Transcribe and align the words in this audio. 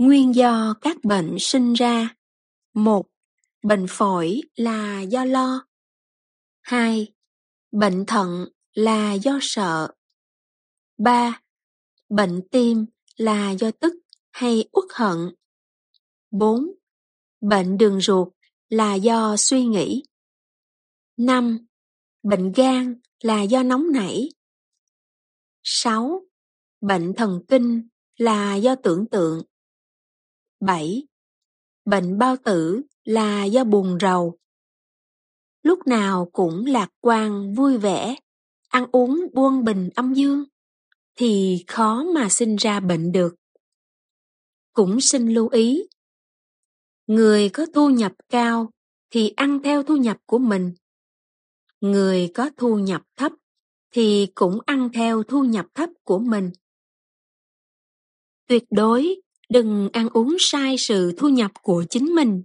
Nguyên 0.00 0.34
do 0.34 0.74
các 0.80 0.96
bệnh 1.04 1.36
sinh 1.38 1.72
ra 1.72 2.14
1. 2.74 3.06
Bệnh 3.62 3.86
phổi 3.88 4.40
là 4.56 5.00
do 5.00 5.24
lo 5.24 5.66
2. 6.60 7.12
Bệnh 7.72 8.04
thận 8.06 8.48
là 8.72 9.12
do 9.12 9.38
sợ 9.42 9.94
3. 10.98 11.40
Bệnh 12.08 12.40
tim 12.50 12.86
là 13.16 13.50
do 13.50 13.70
tức 13.70 13.94
hay 14.30 14.68
uất 14.72 14.84
hận 14.94 15.34
4. 16.30 16.66
Bệnh 17.40 17.78
đường 17.78 18.00
ruột 18.00 18.28
là 18.68 18.94
do 18.94 19.36
suy 19.36 19.64
nghĩ 19.64 20.02
5. 21.16 21.66
Bệnh 22.22 22.52
gan 22.52 23.00
là 23.22 23.42
do 23.42 23.62
nóng 23.62 23.92
nảy 23.92 24.28
6. 25.62 26.22
Bệnh 26.80 27.12
thần 27.16 27.40
kinh 27.48 27.88
là 28.16 28.54
do 28.54 28.74
tưởng 28.74 29.06
tượng 29.10 29.42
7. 30.60 31.06
Bệnh 31.84 32.18
bao 32.18 32.36
tử 32.44 32.82
là 33.04 33.44
do 33.44 33.64
buồn 33.64 33.98
rầu. 34.00 34.38
Lúc 35.62 35.86
nào 35.86 36.30
cũng 36.32 36.66
lạc 36.66 36.88
quan, 37.00 37.54
vui 37.54 37.78
vẻ, 37.78 38.16
ăn 38.68 38.86
uống 38.92 39.26
buông 39.34 39.64
bình 39.64 39.90
âm 39.94 40.14
dương, 40.14 40.44
thì 41.16 41.64
khó 41.66 42.04
mà 42.14 42.28
sinh 42.28 42.56
ra 42.56 42.80
bệnh 42.80 43.12
được. 43.12 43.34
Cũng 44.72 45.00
xin 45.00 45.28
lưu 45.28 45.48
ý, 45.48 45.82
người 47.06 47.48
có 47.48 47.66
thu 47.74 47.90
nhập 47.90 48.12
cao 48.28 48.70
thì 49.10 49.32
ăn 49.36 49.60
theo 49.64 49.82
thu 49.82 49.96
nhập 49.96 50.16
của 50.26 50.38
mình. 50.38 50.72
Người 51.80 52.30
có 52.34 52.50
thu 52.56 52.78
nhập 52.78 53.02
thấp 53.16 53.32
thì 53.90 54.26
cũng 54.34 54.58
ăn 54.66 54.90
theo 54.92 55.22
thu 55.22 55.44
nhập 55.44 55.66
thấp 55.74 55.90
của 56.04 56.18
mình. 56.18 56.50
Tuyệt 58.46 58.64
đối 58.70 59.20
đừng 59.50 59.88
ăn 59.92 60.08
uống 60.12 60.36
sai 60.38 60.76
sự 60.78 61.12
thu 61.18 61.28
nhập 61.28 61.50
của 61.62 61.84
chính 61.90 62.04
mình. 62.14 62.42